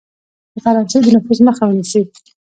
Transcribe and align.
د 0.53 0.55
فرانسې 0.63 0.97
د 1.03 1.07
نفوذ 1.15 1.39
مخه 1.47 1.63
ونیسي. 1.65 2.01